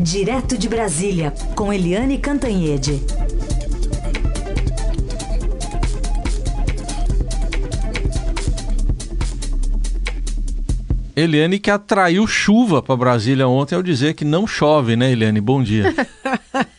[0.00, 3.02] Direto de Brasília, com Eliane Cantanhede.
[11.16, 15.40] Eliane que atraiu chuva para Brasília ontem ao dizer que não chove, né, Eliane?
[15.40, 15.92] Bom dia.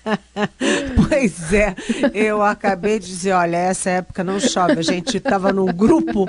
[1.19, 1.75] pois é,
[2.13, 4.79] eu acabei de dizer, olha, essa época não chove.
[4.79, 6.25] A gente estava num grupo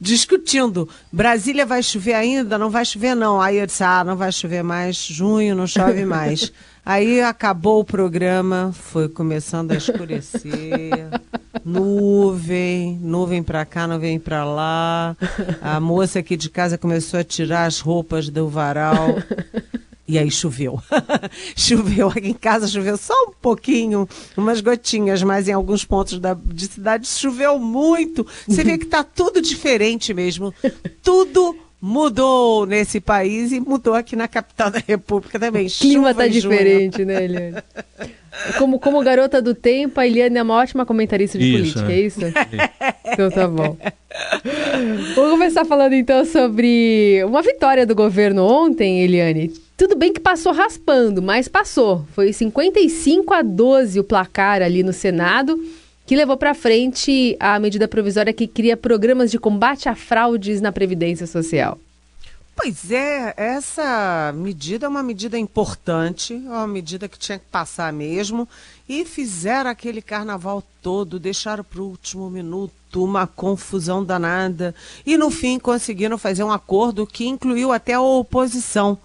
[0.00, 2.58] discutindo, Brasília vai chover ainda?
[2.58, 3.40] Não vai chover não.
[3.40, 6.52] Aí eu disse, ah, não vai chover mais, junho não chove mais.
[6.84, 11.10] Aí acabou o programa, foi começando a escurecer.
[11.62, 15.14] Nuvem, nuvem para cá, nuvem para lá.
[15.60, 19.16] A moça aqui de casa começou a tirar as roupas do varal.
[20.08, 20.80] E aí choveu.
[21.54, 26.32] choveu aqui em casa, choveu só um pouquinho, umas gotinhas, mas em alguns pontos da,
[26.32, 28.26] de cidade choveu muito.
[28.46, 30.54] Você vê que está tudo diferente mesmo.
[31.02, 35.66] Tudo mudou nesse país e mudou aqui na capital da República também.
[35.66, 37.62] O clima está diferente, né, Eliane?
[38.56, 42.00] Como, como garota do tempo, a Eliane é uma ótima comentarista de isso, política, é
[42.00, 42.20] isso?
[43.12, 43.76] então tá bom.
[45.14, 49.52] Vamos começar falando então sobre uma vitória do governo ontem, Eliane.
[49.78, 52.04] Tudo bem que passou raspando, mas passou.
[52.12, 55.56] Foi 55 a 12 o placar ali no Senado
[56.04, 60.72] que levou para frente a medida provisória que cria programas de combate a fraudes na
[60.72, 61.78] Previdência Social.
[62.56, 67.92] Pois é, essa medida é uma medida importante, é uma medida que tinha que passar
[67.92, 68.48] mesmo.
[68.88, 74.74] E fizeram aquele carnaval todo, deixaram para o último minuto uma confusão danada.
[75.06, 78.98] E no fim conseguiram fazer um acordo que incluiu até a oposição.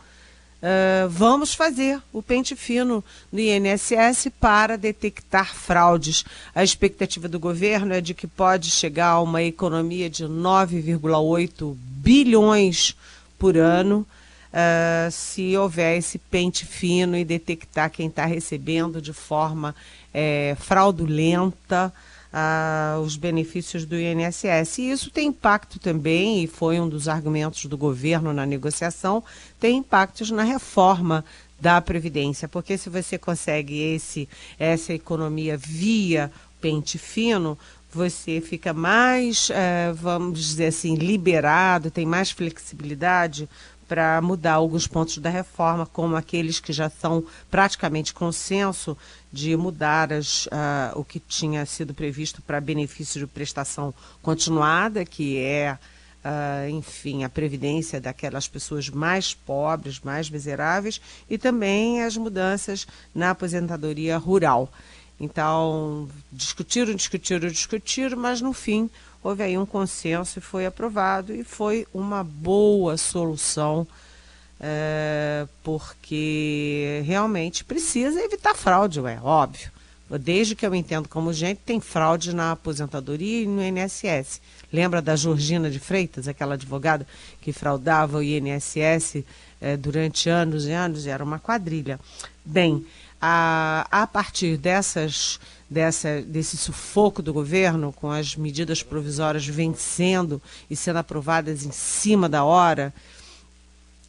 [0.64, 6.23] Uh, vamos fazer o pente fino no INSS para detectar fraudes.
[6.55, 12.95] A expectativa do governo é de que pode chegar a uma economia de 9,8 bilhões
[13.38, 14.08] por ano
[14.53, 19.75] uh, se houver esse pente fino e detectar quem está recebendo de forma
[20.14, 21.92] é, fraudulenta
[22.34, 24.80] ah, os benefícios do INSS.
[24.80, 29.23] E isso tem impacto também, e foi um dos argumentos do governo na negociação,
[29.60, 31.23] tem impactos na reforma
[31.61, 34.27] da Previdência, porque se você consegue esse,
[34.58, 37.58] essa economia via pente fino,
[37.94, 43.48] você fica mais, eh, vamos dizer assim, liberado, tem mais flexibilidade
[43.88, 48.98] para mudar alguns pontos da reforma, como aqueles que já são praticamente consenso
[49.32, 55.38] de mudar as, uh, o que tinha sido previsto para benefício de prestação continuada, que
[55.39, 55.77] é,
[56.23, 63.32] uh, enfim, a previdência daquelas pessoas mais pobres, mais miseráveis, e também as mudanças na
[63.32, 64.71] aposentadoria rural.
[65.20, 68.89] Então, discutiram, discutiram, discutiram, mas no fim
[69.23, 73.88] houve aí um consenso e foi aprovado e foi uma boa solução,
[74.60, 79.72] é, porque realmente precisa evitar fraude, é óbvio.
[80.20, 84.42] Desde que eu entendo como gente, tem fraude na aposentadoria e no INSS.
[84.72, 87.08] Lembra da Georgina de Freitas, aquela advogada
[87.42, 89.23] que fraudava o INSS
[89.60, 91.08] é, durante anos e anos?
[91.08, 92.00] Era uma quadrilha.
[92.45, 92.86] Bem,
[93.20, 95.39] a, a partir dessas
[95.73, 102.30] dessa, desse sufoco do governo, com as medidas provisórias vencendo e sendo aprovadas em cima
[102.30, 102.94] da hora,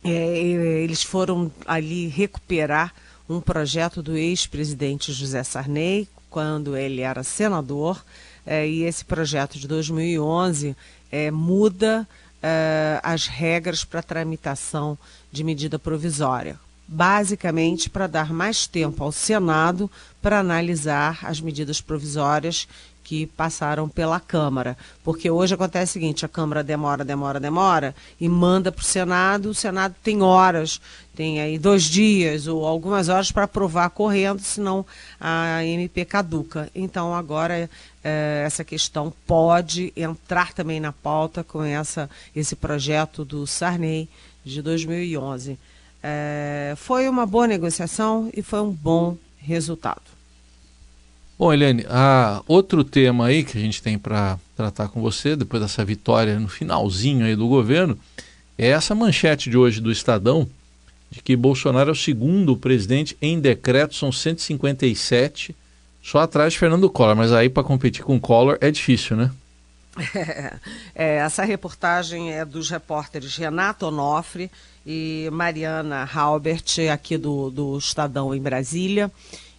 [0.05, 0.39] é,
[0.85, 2.95] eles foram ali recuperar
[3.29, 8.05] um projeto do ex-presidente José Sarney, quando ele era senador,
[8.45, 10.77] é, e esse projeto de 2011
[11.11, 12.07] é, muda
[12.43, 14.99] é, as regras para tramitação
[15.33, 19.91] de medida provisória basicamente para dar mais tempo ao Senado
[20.21, 22.69] para analisar as medidas provisórias
[23.05, 24.77] que passaram pela Câmara.
[25.05, 29.50] Porque hoje acontece o seguinte: a Câmara demora, demora, demora e manda para o Senado.
[29.50, 30.81] O Senado tem horas,
[31.15, 34.84] tem aí dois dias ou algumas horas para aprovar correndo, senão
[35.21, 36.71] a MP caduca.
[36.75, 37.69] Então agora
[38.03, 44.09] eh, essa questão pode entrar também na pauta com essa, esse projeto do Sarney
[44.43, 45.59] de 2011.
[46.07, 50.03] É, foi uma boa negociação e foi um bom resultado.
[51.39, 55.62] Bom, Helene, há outro tema aí que a gente tem para tratar com você, depois
[55.62, 57.99] dessa vitória no finalzinho aí do governo,
[58.59, 60.47] é essa manchete de hoje do Estadão,
[61.11, 65.57] de que Bolsonaro é o segundo presidente em decreto, são 157,
[66.03, 69.31] só atrás de Fernando Collor, mas aí para competir com Collor é difícil, né?
[70.14, 70.58] É,
[70.94, 74.50] é, essa reportagem é dos repórteres Renato Onofre
[74.87, 79.11] e Mariana Halbert, aqui do, do Estadão em Brasília.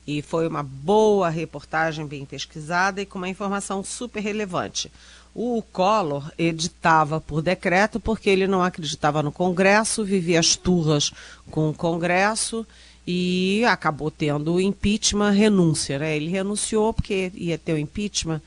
[0.07, 4.91] E foi uma boa reportagem, bem pesquisada e com uma informação super relevante.
[5.33, 11.11] O Collor editava por decreto porque ele não acreditava no Congresso, vivia as turras
[11.49, 12.65] com o Congresso
[13.05, 15.99] e acabou tendo o impeachment, renúncia.
[15.99, 16.15] Né?
[16.15, 18.41] Ele renunciou porque ia ter o impeachment,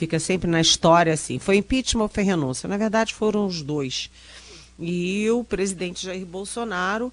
[0.00, 1.38] fica sempre na história assim.
[1.38, 2.66] Foi impeachment ou foi renúncia?
[2.66, 4.10] Na verdade, foram os dois.
[4.78, 7.12] E o presidente Jair Bolsonaro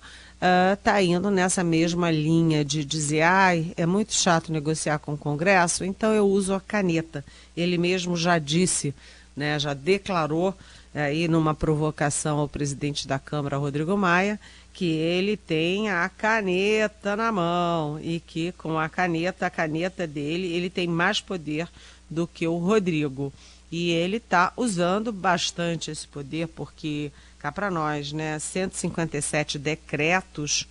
[0.74, 5.18] está uh, indo nessa mesma linha de dizer, ai, é muito chato negociar com o
[5.18, 7.25] Congresso, então eu uso a caneta.
[7.57, 8.95] Ele mesmo já disse,
[9.36, 10.56] né, já declarou
[10.95, 14.40] aí numa provocação ao presidente da Câmara, Rodrigo Maia,
[14.74, 20.54] que ele tem a caneta na mão e que com a caneta, a caneta dele,
[20.54, 21.68] ele tem mais poder
[22.09, 23.31] do que o Rodrigo.
[23.71, 30.68] E ele está usando bastante esse poder, porque, cá para nós, né, 157 decretos,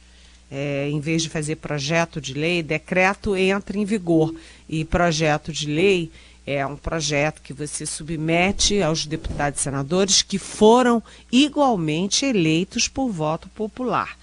[0.50, 4.34] é, em vez de fazer projeto de lei, decreto entra em vigor.
[4.68, 6.10] E projeto de lei
[6.46, 13.10] é um projeto que você submete aos deputados e senadores que foram igualmente eleitos por
[13.10, 14.16] voto popular.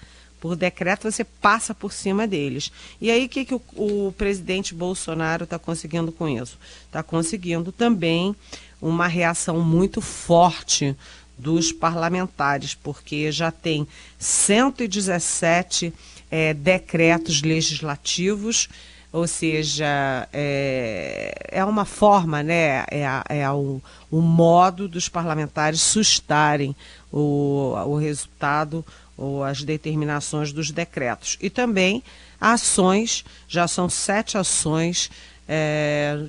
[0.44, 2.70] Por decreto, você passa por cima deles.
[3.00, 6.58] E aí, o que, que o, o presidente Bolsonaro está conseguindo com isso?
[6.84, 8.36] Está conseguindo também
[8.78, 10.94] uma reação muito forte
[11.38, 13.88] dos parlamentares, porque já tem
[14.18, 15.94] 117
[16.30, 18.68] é, decretos legislativos
[19.14, 23.80] ou seja, é, é uma forma, né, é, é um,
[24.10, 26.74] um modo dos parlamentares sustarem
[27.12, 28.84] o, o resultado
[29.16, 31.36] ou as determinações dos decretos.
[31.40, 32.02] E também
[32.40, 35.10] ações, já são sete ações
[35.48, 36.26] é,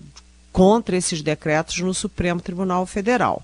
[0.51, 3.43] contra esses decretos no Supremo Tribunal Federal.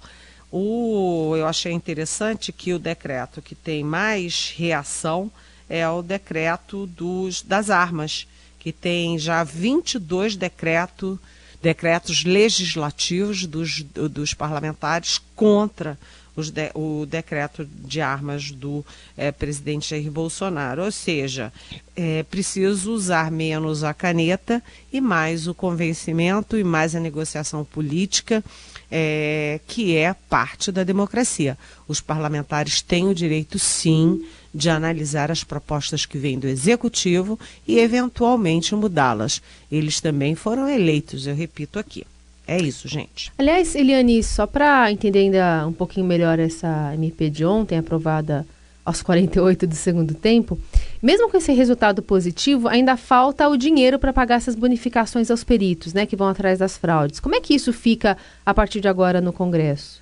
[0.51, 5.31] O, eu achei interessante que o decreto que tem mais reação
[5.69, 8.27] é o decreto dos, das armas
[8.59, 11.19] que tem já 22 decreto,
[11.61, 15.97] decretos legislativos dos, dos parlamentares contra
[16.37, 18.85] de, o decreto de armas do
[19.17, 20.83] é, presidente Jair Bolsonaro.
[20.83, 21.51] Ou seja,
[21.95, 28.43] é preciso usar menos a caneta e mais o convencimento e mais a negociação política,
[28.89, 31.57] é, que é parte da democracia.
[31.87, 37.79] Os parlamentares têm o direito, sim, de analisar as propostas que vêm do executivo e
[37.79, 39.41] eventualmente mudá-las.
[39.71, 42.05] Eles também foram eleitos, eu repito aqui.
[42.51, 43.31] É isso, gente.
[43.37, 48.45] Aliás, Eliane, só para entender ainda um pouquinho melhor essa MP de ontem, aprovada
[48.83, 50.59] aos 48 do segundo tempo,
[51.01, 55.93] mesmo com esse resultado positivo, ainda falta o dinheiro para pagar essas bonificações aos peritos,
[55.93, 57.21] né, que vão atrás das fraudes.
[57.21, 60.01] Como é que isso fica a partir de agora no Congresso?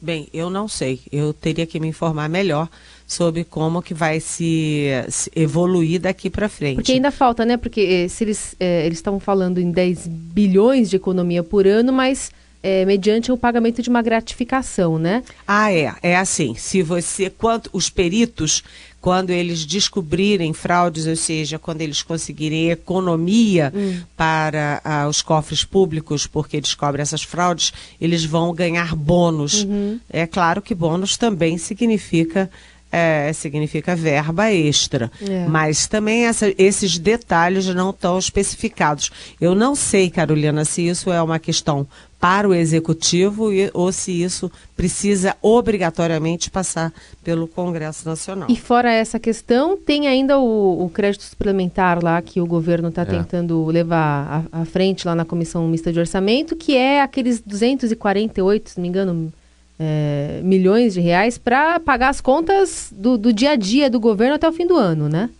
[0.00, 1.00] Bem, eu não sei.
[1.12, 2.70] Eu teria que me informar melhor
[3.06, 6.76] sobre como que vai se, se evoluir daqui para frente.
[6.76, 7.56] Porque ainda falta, né?
[7.56, 11.92] Porque eh, se eles eh, eles estão falando em 10 bilhões de economia por ano,
[11.92, 12.32] mas
[12.66, 15.22] é, mediante o pagamento de uma gratificação, né?
[15.46, 15.94] Ah, é.
[16.02, 16.56] É assim.
[16.56, 18.64] Se você, quanto os peritos,
[19.00, 24.00] quando eles descobrirem fraudes, ou seja, quando eles conseguirem economia hum.
[24.16, 29.62] para ah, os cofres públicos, porque descobrem essas fraudes, eles vão ganhar bônus.
[29.62, 30.00] Uhum.
[30.10, 32.50] É claro que bônus também significa
[32.90, 35.10] é, significa verba extra.
[35.20, 35.46] É.
[35.46, 39.10] Mas também essa, esses detalhes não estão especificados.
[39.40, 41.86] Eu não sei, Carolina, se isso é uma questão
[42.18, 46.92] para o executivo e, ou se isso precisa obrigatoriamente passar
[47.22, 48.48] pelo Congresso Nacional.
[48.50, 53.02] E fora essa questão, tem ainda o, o crédito suplementar lá que o governo está
[53.02, 53.04] é.
[53.04, 58.70] tentando levar à, à frente lá na Comissão Mista de Orçamento, que é aqueles 248,
[58.70, 59.32] se não me engano,
[59.78, 64.34] é, milhões de reais para pagar as contas do, do, dia a dia do governo
[64.34, 65.30] até o fim do ano, né?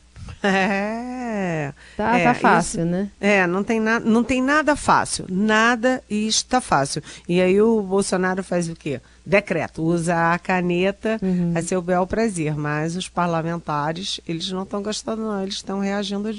[0.43, 1.73] É.
[1.97, 3.11] Tá, é, tá fácil, isso, né?
[3.21, 5.27] É, não tem, na, não tem nada fácil.
[5.29, 7.03] Nada está fácil.
[7.29, 9.01] E aí o Bolsonaro faz o quê?
[9.25, 11.53] Decreto, usa a caneta uhum.
[11.55, 12.55] a seu bel prazer.
[12.57, 15.43] Mas os parlamentares, eles não estão gostando, não.
[15.43, 16.33] Eles estão reagindo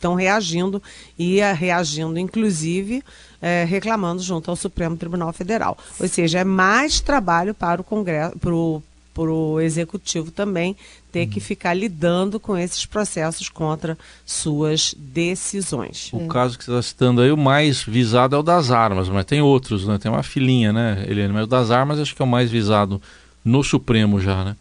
[0.00, 0.82] estão reagindo
[1.18, 3.02] e reagindo, inclusive,
[3.40, 5.76] é, reclamando junto ao Supremo Tribunal Federal.
[6.00, 10.76] Ou seja, é mais trabalho para o Congresso, para o para o executivo também
[11.12, 16.10] ter que ficar lidando com esses processos contra suas decisões.
[16.12, 19.24] O caso que você está citando aí, o mais visado é o das armas, mas
[19.24, 19.98] tem outros, né?
[19.98, 21.32] Tem uma filinha, né, Helene?
[21.32, 23.02] Mas o das armas acho que é o mais visado
[23.44, 24.56] no Supremo já, né?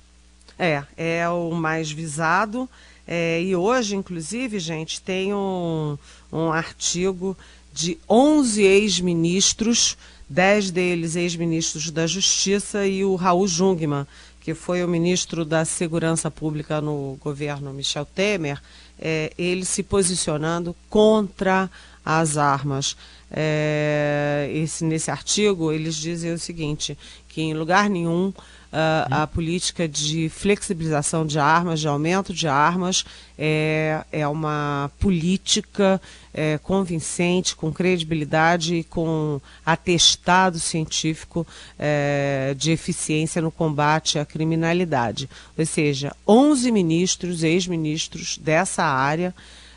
[0.57, 2.67] É, é o mais visado.
[3.11, 5.97] É, e hoje, inclusive, gente, tem um,
[6.31, 7.35] um artigo
[7.73, 9.97] de 11 ex-ministros,
[10.29, 14.05] 10 deles ex-ministros da Justiça e o Raul Jungmann,
[14.39, 18.61] que foi o ministro da Segurança Pública no governo Michel Temer,
[18.99, 21.67] é, ele se posicionando contra
[22.05, 22.95] as armas.
[23.31, 26.95] É, esse, nesse artigo, eles dizem o seguinte,
[27.27, 28.31] que em lugar nenhum
[28.71, 33.03] a política de flexibilização de armas, de aumento de armas,
[33.37, 35.99] é, é uma política
[36.33, 41.47] é, convincente, com credibilidade e com atestado científico
[41.77, 45.29] é, de eficiência no combate à criminalidade.
[45.57, 49.33] Ou seja, 11 ministros, ex-ministros dessa área,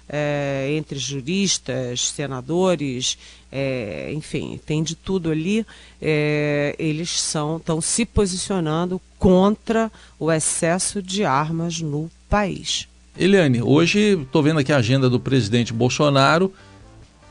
[0.09, 3.19] é, entre juristas, senadores,
[3.51, 5.67] é, enfim, tem de tudo ali.
[6.01, 12.89] É, eles são estão se posicionando contra o excesso de armas no país.
[13.17, 16.53] Eliane, hoje estou vendo aqui a agenda do presidente Bolsonaro.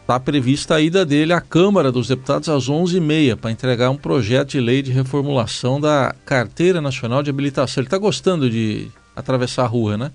[0.02, 4.52] Está prevista a ida dele à Câmara dos Deputados às 11h30 para entregar um projeto
[4.52, 7.82] de lei de reformulação da Carteira Nacional de Habilitação.
[7.82, 10.12] Ele está gostando de atravessar a rua, né?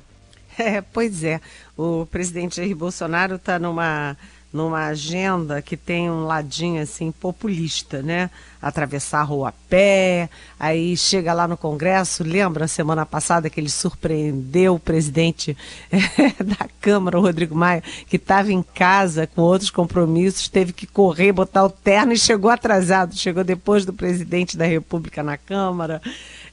[0.59, 1.41] É, pois é.
[1.77, 4.17] O presidente Jair Bolsonaro está numa,
[4.53, 8.31] numa agenda que tem um ladinho assim populista, né?
[8.61, 13.69] Atravessar a rua a pé, aí chega lá no Congresso, lembra semana passada que ele
[13.69, 15.57] surpreendeu o presidente
[15.93, 20.87] é, da Câmara, o Rodrigo Maia, que estava em casa com outros compromissos, teve que
[20.87, 26.01] correr, botar o terno e chegou atrasado, chegou depois do presidente da República na Câmara.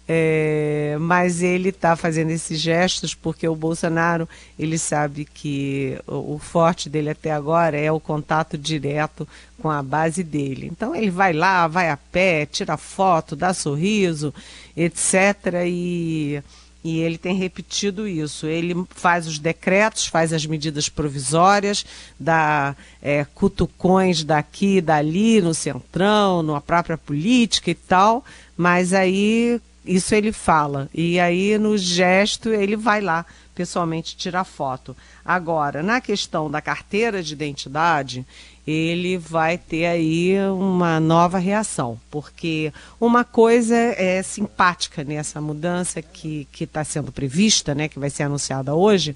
[0.05, 4.27] É, mas ele está fazendo esses gestos porque o Bolsonaro
[4.59, 9.25] ele sabe que o, o, forte dele até agora é o contato direto
[9.61, 10.67] com a base dele.
[10.69, 14.33] Então ele vai lá, vai a pé, tira foto, dá sorriso,
[14.75, 15.63] etc.
[15.65, 16.43] E,
[16.83, 18.45] e ele tem repetido isso.
[18.45, 21.85] Ele faz os decretos, faz as medidas provisórias,
[22.19, 28.25] dá é, cutucões daqui e dali, no centrão, na própria política e tal,
[28.57, 30.89] mas aí isso ele fala.
[30.93, 34.95] E aí, no gesto, ele vai lá pessoalmente tirar foto.
[35.23, 38.25] Agora, na questão da carteira de identidade,
[38.65, 46.47] ele vai ter aí uma nova reação, porque uma coisa é simpática nessa mudança que
[46.59, 49.15] está sendo prevista, né, que vai ser anunciada hoje,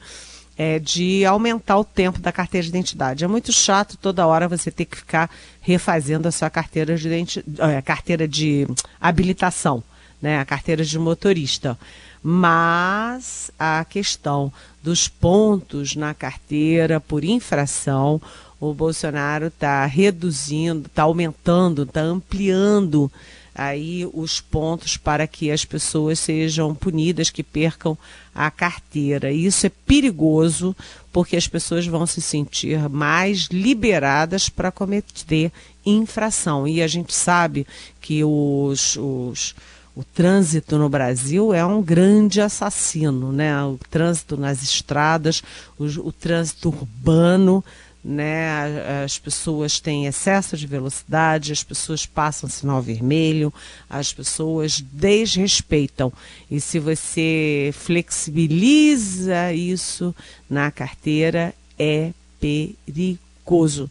[0.58, 3.24] é de aumentar o tempo da carteira de identidade.
[3.24, 5.30] É muito chato toda hora você ter que ficar
[5.62, 8.68] refazendo a sua carteira de, identidade, carteira de
[9.00, 9.84] habilitação
[10.22, 11.78] né, a carteira de motorista.
[12.22, 18.22] Mas a questão dos pontos na carteira por infração,
[18.60, 23.12] o Bolsonaro está reduzindo, está aumentando, está ampliando
[23.58, 27.98] aí os pontos para que as pessoas sejam punidas que percam
[28.34, 29.32] a carteira.
[29.32, 30.76] Isso é perigoso
[31.12, 35.52] porque as pessoas vão se sentir mais liberadas para cometer
[35.84, 36.68] infração.
[36.68, 37.66] E a gente sabe
[38.00, 39.56] que os, os
[39.98, 43.60] o trânsito no Brasil é um grande assassino, né?
[43.64, 45.42] O trânsito nas estradas,
[45.76, 47.66] o, o trânsito urbano,
[48.04, 49.04] né?
[49.04, 53.52] As pessoas têm excesso de velocidade, as pessoas passam sinal vermelho,
[53.90, 56.14] as pessoas desrespeitam.
[56.50, 60.14] E se você flexibiliza isso
[60.48, 63.90] na carteira, é perigoso.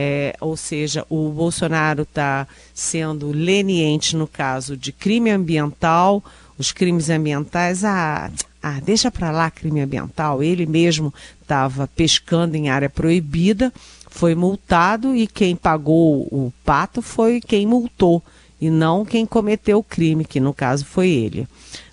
[0.00, 6.22] É, ou seja, o Bolsonaro está sendo leniente no caso de crime ambiental,
[6.56, 8.30] os crimes ambientais, ah,
[8.62, 10.40] ah deixa para lá crime ambiental.
[10.40, 11.12] Ele mesmo
[11.42, 13.72] estava pescando em área proibida,
[14.08, 18.22] foi multado e quem pagou o pato foi quem multou
[18.60, 21.48] e não quem cometeu o crime, que no caso foi ele.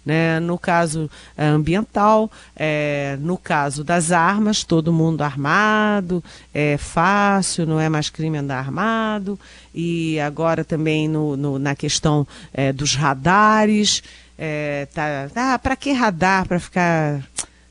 [0.06, 0.40] Né?
[0.40, 7.80] No caso é, ambiental, é, no caso das armas, todo mundo armado, é fácil, não
[7.80, 9.40] é mais crime andar armado,
[9.74, 14.04] e agora também no, no na questão é, dos radares,
[14.38, 16.46] é, tá, ah, para que radar?
[16.48, 17.24] Para ficar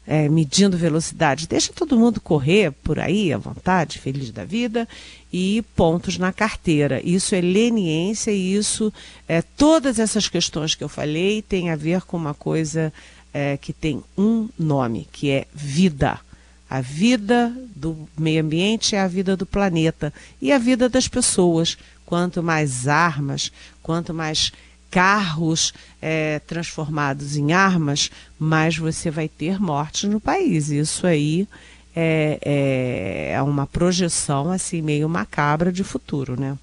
[0.06, 1.46] é, medindo velocidade.
[1.46, 4.88] Deixa todo mundo correr por aí à vontade, feliz da vida,
[5.32, 7.00] e pontos na carteira.
[7.04, 8.92] Isso é leniência e isso,
[9.26, 12.92] é, todas essas questões que eu falei têm a ver com uma coisa
[13.32, 16.20] é, que tem um nome, que é vida.
[16.68, 21.76] A vida do meio ambiente é a vida do planeta e a vida das pessoas.
[22.06, 23.50] Quanto mais armas,
[23.82, 24.52] quanto mais
[24.94, 30.70] carros é, transformados em armas, mais você vai ter mortes no país.
[30.70, 31.48] Isso aí
[31.96, 36.56] é, é, é uma projeção assim meio macabra de futuro, né?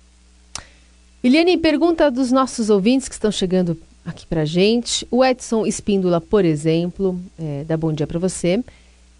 [1.21, 5.05] Eliane, pergunta dos nossos ouvintes que estão chegando aqui para gente.
[5.11, 8.63] O Edson Espíndola, por exemplo, é, dá bom dia para você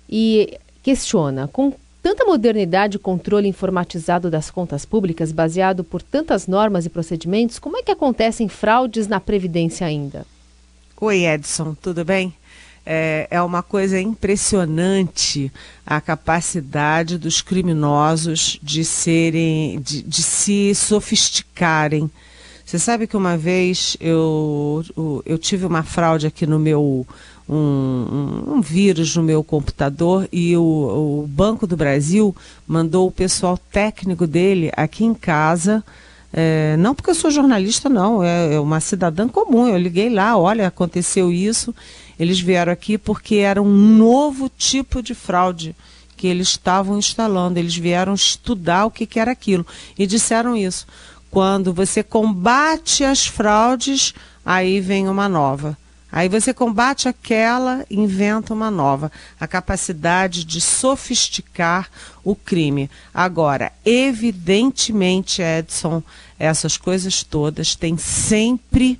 [0.09, 6.85] e questiona: com Tanta modernidade e controle informatizado das contas públicas, baseado por tantas normas
[6.85, 10.25] e procedimentos, como é que acontecem fraudes na Previdência ainda?
[10.99, 12.33] Oi, Edson, tudo bem?
[12.83, 15.51] É, é uma coisa impressionante
[15.85, 22.09] a capacidade dos criminosos de serem, de, de se sofisticarem
[22.65, 24.83] Você sabe que uma vez eu,
[25.25, 27.05] eu tive uma fraude aqui no meu.
[27.53, 30.61] Um, um, vírus no meu computador e o,
[31.23, 32.33] o Banco do Brasil
[32.65, 35.83] mandou o pessoal técnico dele aqui em casa.
[36.33, 39.67] É, não porque eu sou jornalista, não, é, é, uma cidadã comum.
[39.67, 41.75] Eu liguei lá, olha, aconteceu isso.
[42.17, 45.75] Eles vieram aqui porque era um novo tipo de fraude
[46.15, 47.59] que eles estavam instalando.
[47.59, 49.65] Eles vieram estudar o que, que era aquilo
[49.97, 50.87] e disseram isso.
[51.29, 54.13] Quando você combate as fraudes,
[54.45, 55.77] aí vem uma nova.
[56.11, 59.11] Aí você combate aquela, inventa uma nova.
[59.39, 61.89] A capacidade de sofisticar
[62.23, 62.89] o crime.
[63.13, 66.03] Agora, evidentemente, Edson,
[66.37, 68.99] essas coisas todas têm sempre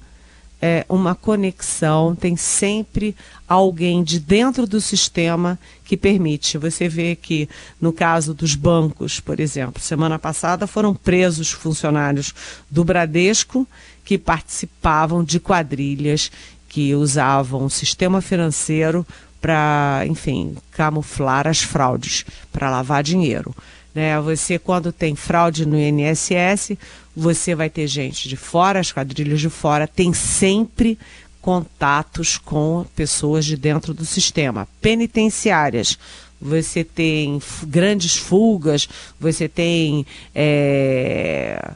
[0.62, 3.16] é, uma conexão, tem sempre
[3.48, 6.58] alguém de dentro do sistema que permite.
[6.60, 7.50] Você vê que,
[7.80, 12.34] no caso dos bancos, por exemplo, semana passada foram presos funcionários
[12.70, 13.68] do Bradesco
[14.06, 16.32] que participavam de quadrilhas
[16.72, 19.06] que usavam o sistema financeiro
[19.42, 23.54] para, enfim, camuflar as fraudes, para lavar dinheiro.
[23.94, 24.18] Né?
[24.22, 26.78] Você, quando tem fraude no INSS,
[27.14, 30.98] você vai ter gente de fora, as quadrilhas de fora, tem sempre
[31.42, 34.66] contatos com pessoas de dentro do sistema.
[34.80, 36.00] Penitenciárias,
[36.42, 41.72] você tem grandes fugas, você tem é,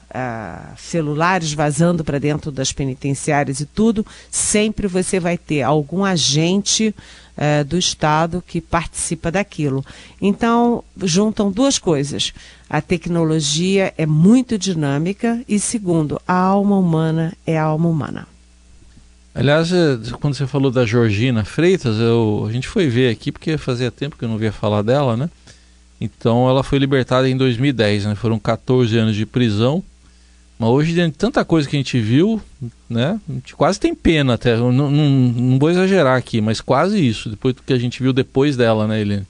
[0.77, 6.95] celulares vazando para dentro das penitenciárias e tudo, sempre você vai ter algum agente
[7.37, 9.85] é, do Estado que participa daquilo.
[10.21, 12.33] Então, juntam duas coisas.
[12.69, 18.34] A tecnologia é muito dinâmica e, segundo, a alma humana é a alma humana.
[19.35, 23.57] Aliás, é, quando você falou da Georgina Freitas, eu, a gente foi ver aqui porque
[23.57, 25.29] fazia tempo que eu não via falar dela, né?
[25.99, 28.15] Então ela foi libertada em 2010, né?
[28.15, 29.83] Foram 14 anos de prisão.
[30.57, 32.41] Mas hoje, dentro de tanta coisa que a gente viu,
[32.89, 33.19] né?
[33.29, 34.55] A gente quase tem pena até.
[34.55, 38.13] Não, não, não vou exagerar aqui, mas quase isso, depois do que a gente viu
[38.13, 39.27] depois dela, né, Helene?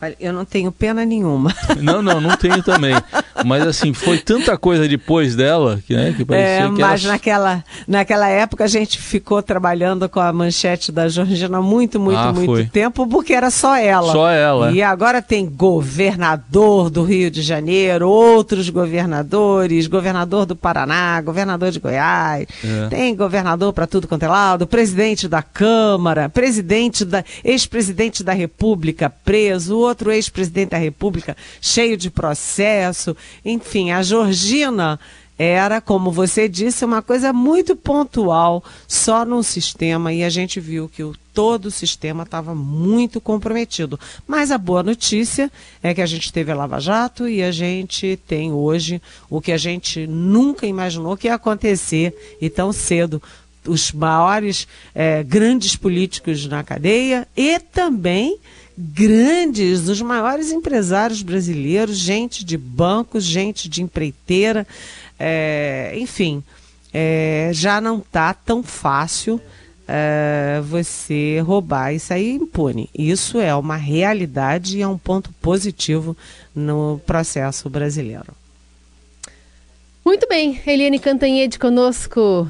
[0.00, 1.54] Olha, eu não tenho pena nenhuma.
[1.80, 2.94] Não, não, não tenho também.
[3.44, 7.12] Mas assim, foi tanta coisa depois dela que, né, que parecia é, que Mas ela...
[7.12, 12.32] naquela, naquela época a gente ficou trabalhando com a manchete da Georgina muito, muito, ah,
[12.32, 12.64] muito foi.
[12.66, 14.12] tempo, porque era só ela.
[14.12, 14.72] Só ela.
[14.72, 21.80] E agora tem governador do Rio de Janeiro, outros governadores, governador do Paraná, governador de
[21.80, 22.88] Goiás, é.
[22.88, 29.10] tem governador para tudo quanto é lado, presidente da Câmara, presidente da ex-presidente da República
[29.24, 33.16] preso, outro ex-presidente da República cheio de processo.
[33.44, 34.98] Enfim, a Georgina
[35.38, 40.88] era, como você disse, uma coisa muito pontual, só num sistema, e a gente viu
[40.88, 43.98] que o, todo o sistema estava muito comprometido.
[44.26, 45.50] Mas a boa notícia
[45.82, 49.50] é que a gente teve a Lava Jato e a gente tem hoje o que
[49.50, 53.20] a gente nunca imaginou que ia acontecer e tão cedo.
[53.66, 58.38] Os maiores, eh, grandes políticos na cadeia e também
[58.76, 64.66] grandes, os maiores empresários brasileiros, gente de bancos, gente de empreiteira,
[65.18, 66.42] é, enfim,
[66.92, 69.40] é, já não está tão fácil
[69.86, 72.88] é, você roubar isso aí impune.
[72.96, 76.16] Isso é uma realidade e é um ponto positivo
[76.54, 78.34] no processo brasileiro.
[80.04, 82.48] Muito bem, Eliane Cantanhede conosco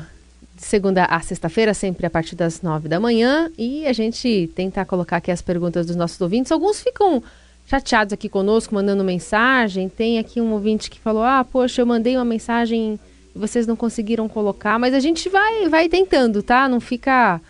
[0.63, 3.51] de segunda a sexta-feira, sempre a partir das nove da manhã.
[3.59, 6.53] E a gente tenta colocar aqui as perguntas dos nossos ouvintes.
[6.53, 7.21] Alguns ficam
[7.67, 9.89] chateados aqui conosco, mandando mensagem.
[9.89, 12.99] Tem aqui um ouvinte que falou: Ah, poxa, eu mandei uma mensagem
[13.35, 14.79] e vocês não conseguiram colocar.
[14.79, 16.69] Mas a gente vai, vai tentando, tá?
[16.69, 17.41] Não fica.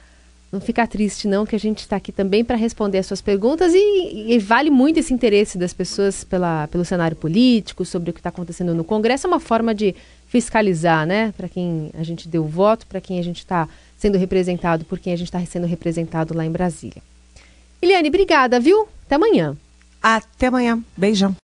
[0.50, 3.72] Não fica triste, não, que a gente está aqui também para responder as suas perguntas
[3.74, 8.20] e, e, vale muito esse interesse das pessoas pela, pelo cenário político, sobre o que
[8.20, 9.26] está acontecendo no Congresso.
[9.26, 9.94] É uma forma de
[10.32, 11.30] fiscalizar, né?
[11.36, 13.68] Para quem a gente deu voto, para quem a gente está
[13.98, 17.02] sendo representado, por quem a gente está sendo representado lá em Brasília.
[17.82, 18.88] Eliane, obrigada, viu?
[19.04, 19.54] Até amanhã.
[20.02, 20.82] Até amanhã.
[20.96, 21.36] Beijão.